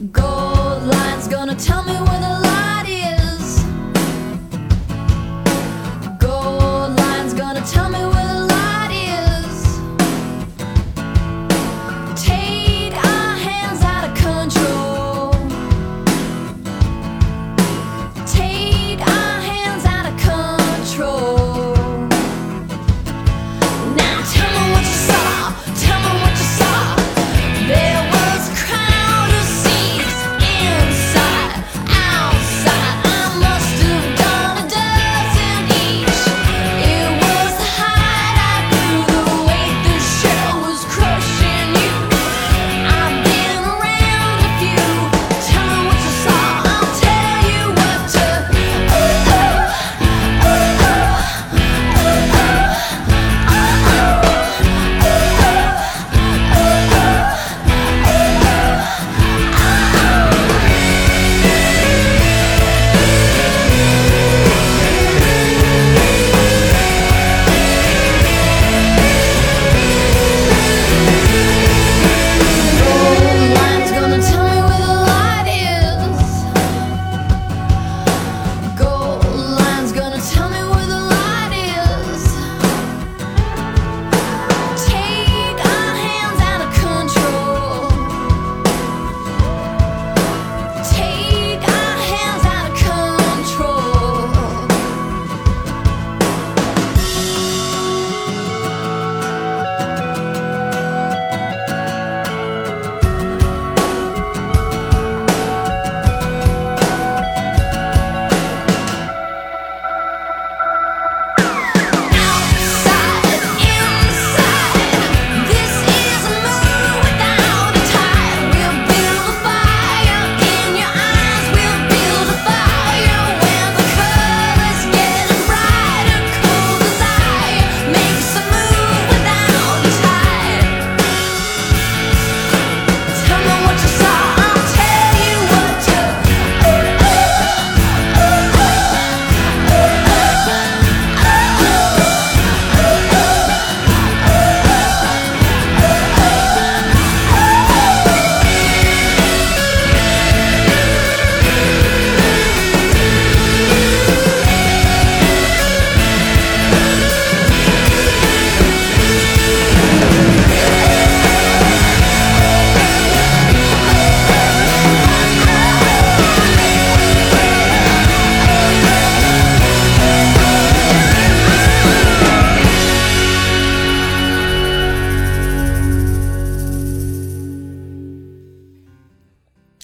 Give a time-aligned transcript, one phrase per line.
[0.00, 3.62] Gold lion's gonna tell me where the light is.
[6.18, 7.98] Gold lion's gonna tell me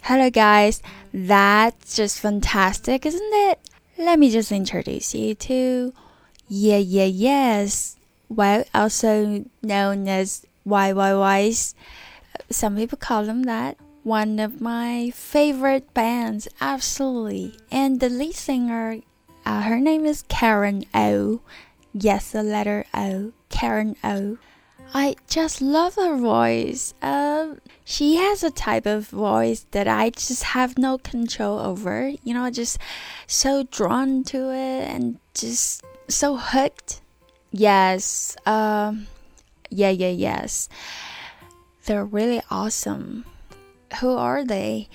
[0.07, 0.85] Hello, guys.
[1.13, 3.59] That's just fantastic, isn't it?
[3.99, 5.93] Let me just introduce you to
[6.47, 7.97] Yeah Yeah Yeahs.
[8.29, 11.75] Well, also known as YYYs.
[12.51, 13.79] Some people call them that.
[14.05, 17.59] One of my favorite bands, absolutely.
[17.73, 19.01] And the lead singer,
[19.45, 21.41] uh, her name is Karen O.
[21.93, 23.33] Yes, the letter O.
[23.49, 24.39] Karen O.
[24.95, 26.95] I just love her voice.
[27.03, 32.13] Um, she has a type of voice that I just have no control over.
[32.23, 32.79] You know, just
[33.27, 37.01] so drawn to it and just so hooked.
[37.53, 38.37] Yes.
[38.47, 39.07] Um,
[39.71, 40.69] yeah, yeah, yes.
[41.85, 43.25] They're really awesome.
[44.01, 44.89] Who are they?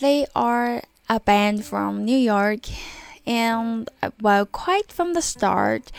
[0.00, 2.66] They are a band from New York,
[3.26, 5.90] and uh, well, quite from the start,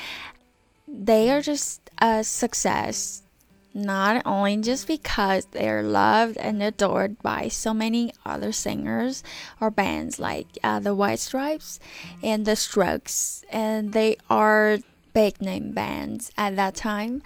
[0.87, 3.23] they are just a success.
[3.71, 9.23] Not only just because they're loved and adored by so many other singers
[9.61, 11.79] or bands like uh, the White Stripes
[12.23, 14.79] and the Strokes, and they are
[15.13, 17.21] big name bands at that time,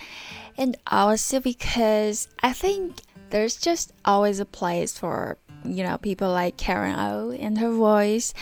[0.58, 2.98] and also because I think
[3.30, 8.34] there's just always a place for you know people like Karen O and her voice,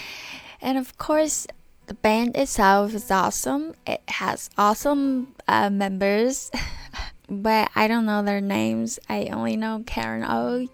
[0.59, 1.47] and of course
[1.91, 3.73] the band itself is awesome.
[3.85, 6.49] It has awesome uh, members,
[7.29, 8.97] but I don't know their names.
[9.09, 10.69] I only know Karen O.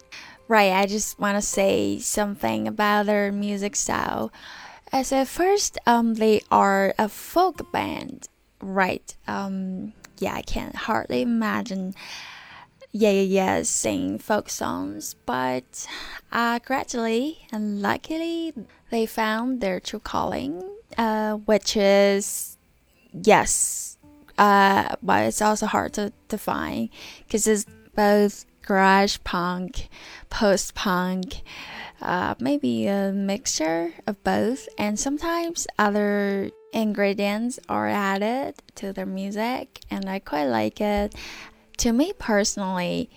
[0.46, 4.30] Right, I just want to say something about their music style.
[4.92, 8.28] As at first, um, they are a folk band,
[8.60, 9.12] right?
[9.26, 11.96] Um, yeah, I can hardly imagine
[12.92, 15.84] yeah, yeah, yeah, sing folk songs, but
[16.30, 18.54] uh, gradually and luckily
[18.90, 20.62] they found their true calling,
[20.96, 22.56] uh, which is
[23.12, 23.98] yes,
[24.38, 26.90] uh, but it's also hard to define
[27.26, 29.88] because it's both garage punk,
[30.30, 31.42] post punk,
[32.00, 39.80] uh, maybe a mixture of both, and sometimes other ingredients are added to their music,
[39.90, 41.14] and I quite like it.
[41.78, 43.08] To me personally,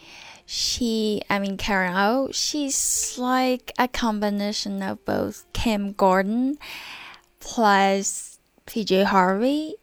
[0.45, 6.57] she, I mean, Karen O, she's like a combination of both Kim Gordon
[7.42, 9.76] plus PJ Harvey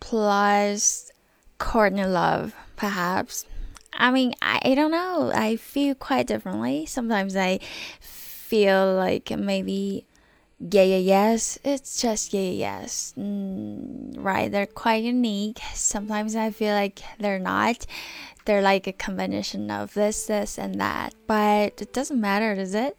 [0.00, 1.12] plus
[1.58, 3.46] Courtney Love, perhaps.
[3.92, 5.30] I mean, I, I don't know.
[5.32, 6.84] I feel quite differently.
[6.86, 7.60] Sometimes I
[8.00, 10.04] feel like maybe
[10.60, 11.58] yeah, yeah, yes.
[11.64, 13.14] It's just yeah, yes.
[13.18, 15.60] Mm, right, they're quite unique.
[15.74, 17.86] Sometimes I feel like they're not.
[18.44, 21.14] They're like a combination of this, this, and that.
[21.26, 22.98] But it doesn't matter, does it?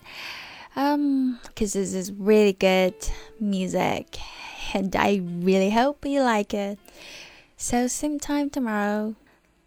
[0.76, 2.96] Um, because this is really good
[3.40, 4.18] music,
[4.74, 6.78] and I really hope you like it.
[7.56, 9.16] So, same time tomorrow.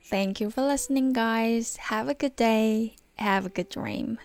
[0.03, 1.77] Thank you for listening, guys.
[1.77, 2.97] Have a good day.
[3.17, 4.19] Have a good dream.